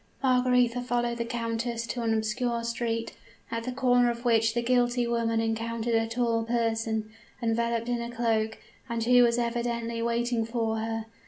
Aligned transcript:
"Margaretha 0.23 0.81
followed 0.81 1.19
the 1.19 1.25
countess 1.25 1.85
to 1.85 2.01
an 2.01 2.11
obscure 2.11 2.63
street, 2.63 3.13
at 3.51 3.65
the 3.65 3.71
corner 3.71 4.09
of 4.09 4.25
which 4.25 4.55
the 4.55 4.63
guilty 4.63 5.05
woman 5.05 5.39
encountered 5.39 5.93
a 5.93 6.07
tall 6.07 6.43
person, 6.43 7.11
enveloped 7.39 7.87
in 7.87 8.01
a 8.01 8.09
cloak, 8.09 8.57
and 8.89 9.03
who 9.03 9.21
was 9.21 9.37
evidently 9.37 10.01
waiting 10.01 10.43
for 10.43 10.77
her. 10.79 11.05